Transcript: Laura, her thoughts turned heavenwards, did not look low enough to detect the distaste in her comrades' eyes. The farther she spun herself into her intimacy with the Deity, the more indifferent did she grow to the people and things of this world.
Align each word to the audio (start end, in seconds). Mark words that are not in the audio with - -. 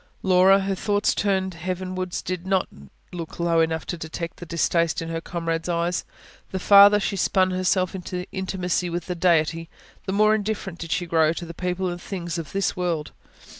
Laura, 0.23 0.61
her 0.61 0.73
thoughts 0.73 1.13
turned 1.13 1.53
heavenwards, 1.53 2.23
did 2.23 2.47
not 2.47 2.67
look 3.13 3.39
low 3.39 3.59
enough 3.59 3.85
to 3.85 3.99
detect 3.99 4.37
the 4.37 4.47
distaste 4.47 4.99
in 4.99 5.09
her 5.09 5.21
comrades' 5.21 5.69
eyes. 5.69 6.05
The 6.49 6.57
farther 6.57 6.99
she 6.99 7.15
spun 7.15 7.51
herself 7.51 7.93
into 7.93 8.21
her 8.21 8.25
intimacy 8.31 8.89
with 8.89 9.05
the 9.05 9.13
Deity, 9.13 9.69
the 10.07 10.11
more 10.11 10.33
indifferent 10.33 10.79
did 10.79 10.91
she 10.91 11.05
grow 11.05 11.33
to 11.33 11.45
the 11.45 11.53
people 11.53 11.87
and 11.87 12.01
things 12.01 12.39
of 12.39 12.51
this 12.51 12.75
world. 12.75 13.11